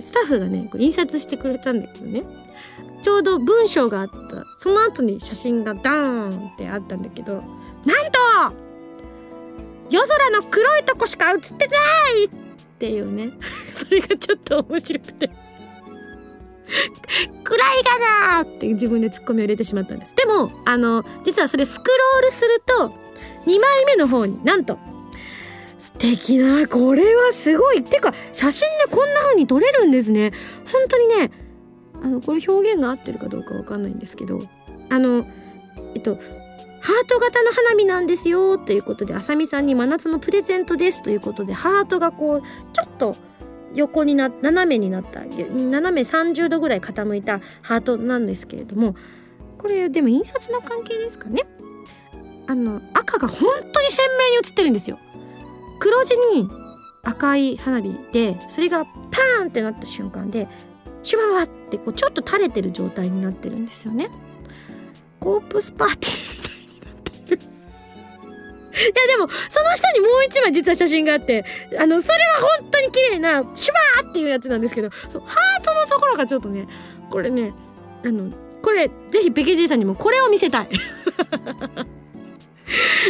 [0.00, 2.24] スタッフがねこれ印刷してくれたんだけどね。
[3.02, 4.44] ちょうど文章があった。
[4.56, 7.42] その後に写真がダーンってあったんだけどなん
[8.12, 8.18] と
[9.90, 11.76] 夜空の黒いとこしか写ってな
[12.22, 12.28] いっ
[12.78, 13.32] ていうね。
[13.72, 15.30] それがちょっと面白くて。
[17.44, 17.98] 暗いか
[18.34, 20.14] なって自分でツッコミを入れてしまったんです。
[20.16, 23.01] でもあの実はそれスクロールすると
[23.46, 24.78] 2枚目の方になんと。
[25.78, 27.80] 素敵なこれはすごい。
[27.80, 30.32] ってか写真でこんな風に撮れるんですね。
[30.70, 31.30] 本当にね
[32.02, 34.40] あのこれ表現が合ってるかどうかわかんないんですけど
[34.90, 35.24] あの
[35.94, 36.16] えっと
[36.80, 43.16] ハート型の花火なんですよということであさみさんに真夏のプレゼントですということでハートがこうちょっと
[43.74, 48.96] 横にな斜めになった斜め30度ぐらい傾いたハートなんですけれども
[49.58, 51.44] これでも印刷の関係ですかね。
[52.52, 54.98] あの赤が本当に鮮明に写ってるんですよ。
[55.78, 56.50] 黒地に
[57.02, 60.46] 赤い花火でそれがパーンってなった瞬間で
[61.02, 64.10] シュワワってこうちょっと垂れてる状態になってるんですよね。
[65.18, 67.38] コープスパーティーみたいになってる。
[67.38, 71.46] いやでもその下にもう一枚実は写真があって
[71.78, 76.68] あのそれは本当に綺麗なシュワーっていうやつなんですけどそうハートのところがちょっとね
[77.10, 77.54] これね
[78.04, 78.30] あの
[78.60, 80.68] これぜひペケジーさんにもこれを見せたい。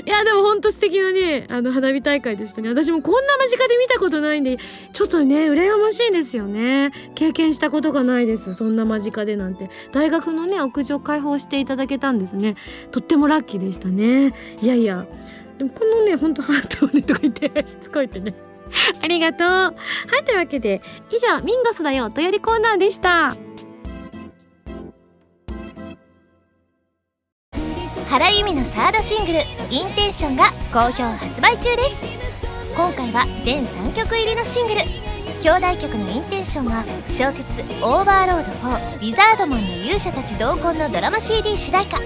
[0.05, 2.69] いや、でもほんと素敵なね、あの、花火大会でしたね。
[2.69, 4.59] 私もこんな間近で見たことないんで、
[4.93, 6.93] ちょっとね、羨ましいですよね。
[7.15, 8.55] 経験したことがないです。
[8.55, 9.71] そんな間近でなんて。
[9.93, 12.57] 大学のね、屋上開放していただけたんですね。
[12.91, 14.35] とってもラッキーでしたね。
[14.61, 15.07] いやいや、
[15.59, 18.35] でもこのね、ほんとハートをね、とか言って、しつこいってね。
[19.03, 19.49] ありがとう。
[19.49, 19.75] は
[20.21, 23.37] い、というわけで、以上、ミンゴスだよ、とよりコーナーでした。
[28.13, 29.39] 原由美のサードシングル
[29.73, 32.05] 「インテンション」が好評発売中です。
[32.77, 34.83] 今回は全3曲入りのシングル。
[35.43, 42.03] 表題曲の「インテンション」は小説「オーバーロード4ウィザードモンの勇者たち同梱」のドラマ CD 主題歌。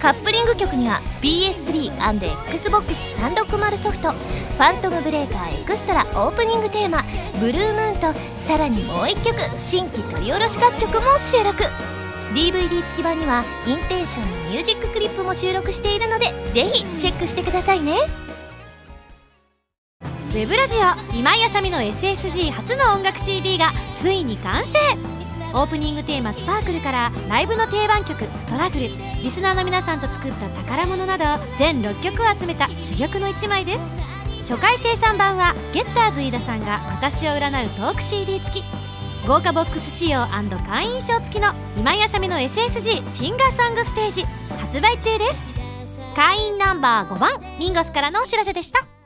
[0.00, 7.04] カップリング曲には PS3&Xbox360 ソフト「ファントムブレーカーエクストラ」オープニングテーマ
[7.38, 11.64] 「ブルームーン」とさらにもう1曲新規取り下ろし楽曲も収録。
[12.34, 17.96] DVD 付き版にはインテンションのミュージッククリップも収録しているのでぜひチェックしてくださいね。
[20.30, 24.78] ウェブラジオ今井あさみの SSG 初の音楽 CD がついに完成。
[25.52, 28.88] オープニングテーマ「スパークルからライブの定番曲「ストラグル」
[29.20, 31.24] リスナーの皆さんと作った宝物など
[31.58, 33.82] 全6曲を集めた珠玉の1枚です。
[34.52, 38.89] 初回生産版はゲッターズ飯田さんが私を占うトーク CD 付き。
[39.26, 40.26] 豪華ボックス仕様
[40.66, 44.24] 会員証付きの今井あさみの SSG シンガーソングステージ
[44.58, 45.50] 発売中です。
[46.16, 48.99] 会員ナンバー5番ミンゴスからのお知らせでした。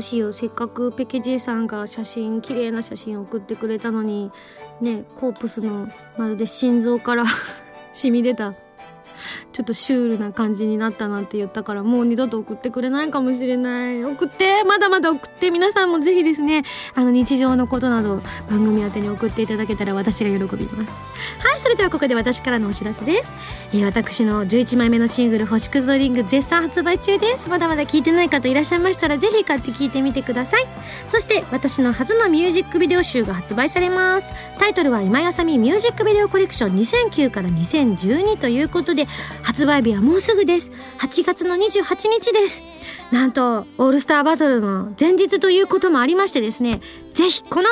[0.00, 0.32] うしよ。
[0.32, 4.32] せっかくペケジェさんが写真綺麗な写真送ってくれたのに
[4.80, 7.24] ねコープスのまるで心臓から
[7.92, 8.54] 染み出た。
[9.52, 14.04] ちょっとシュールな感じになったなんて言ったからもう二度と送ってくれないかもしれない。
[14.04, 16.62] 送ってまだまだ送って皆さんもぜひですね。
[16.94, 20.92] あの日常のことなど番組宛てに送っていただけたら私が喜びます。
[21.38, 23.30] はいそれではここで私からのお知らせです、
[23.72, 27.48] えー、私の11枚目のシングル「星屑リング」絶賛発売中です。
[27.48, 30.66] まだまだ聞いてない方いらっしゃいましたらぜひ買って聞いてみてください。
[31.08, 34.26] そして私の初のミュージックビデオ集が発売されます。
[34.58, 39.06] タイトルは今やさみミュージックビデオコレクション2009から2012ということで
[39.42, 40.70] 発売日はもうすぐです。
[40.98, 42.62] 8月の28日です。
[43.12, 46.80] なんとオールスターバトルの前日ということもありましてですね。
[47.14, 47.68] ぜひこの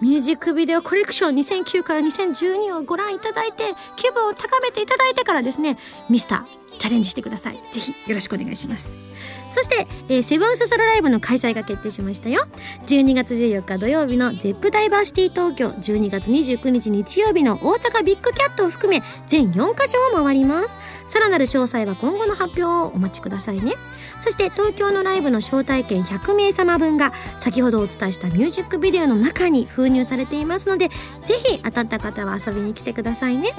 [0.00, 5.78] ミュージックビデオコレクション2009から2012をご覧いただいて気分を高めていただいてからですね
[6.10, 7.54] ミスターチャレンジしてください。
[7.72, 8.88] ぜひよろしくお願いします。
[9.54, 12.48] そして、えー、セブンスソロライブの開催が決定しましたよ。
[12.88, 15.68] 12月14日土曜日の ZEP ダイバーシティ東京。
[15.68, 20.76] 12月29日日曜日の大阪ビッグキャットを含め全4カ所を回ります。
[21.06, 23.74] さらなる詳細は今後の発表をお待ちくださいね。
[24.18, 30.88] そして東京のライブの招待券100名様分が先ほどお伝えしたミュージックビデオの中に封入されていますので
[31.22, 33.52] ぜひ当たった方は遊びに来てくださいね。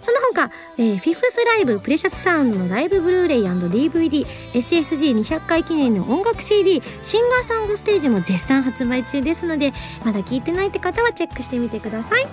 [0.00, 9.72] その他、えー、フィフスライブプレシャスサウンドのライブブルーレイ &DVD SSG200 回記念の音楽 CD シンガーソングステージも絶賛発売中ですので
[10.04, 12.26] まだ聞いてないって方はチェックしてみてください。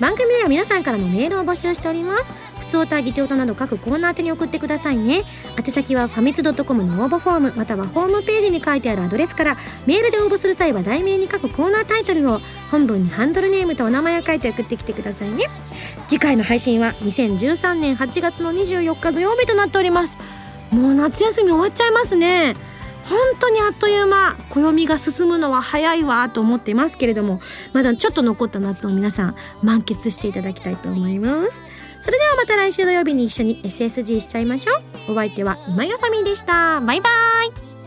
[0.00, 2.48] 番組では皆さんからのメールを募集しております。
[2.68, 5.24] つおたぎておたなど各コーナー宛に送ってくださいね。
[5.56, 15.46] 宛先はファミツドットコムの応募フォームまたはホームページに書いてあるアドレスからメールで応募する際は題名に書くコーナータイトルを本文にハンドルネームとお名前を書いて送ってきてくださいね。
[16.06, 20.37] 次回の配信は2013年8月の24日土曜日となっております。
[20.70, 22.54] もう夏休み終わっちゃいますね。
[23.08, 24.36] 本当にあっという間。
[24.50, 27.40] 暦が進むのは早いわと思っていますけれども
[27.72, 31.66] まだちょっと残った夏を皆さん満喫していただきたいと思います。
[32.00, 34.72] それではまた来週土曜日に一緒に SSG しちゃいましょ
[35.08, 35.12] う。
[35.12, 36.80] お相手は今よさみでした。
[36.80, 37.08] バイバ
[37.44, 37.77] イ。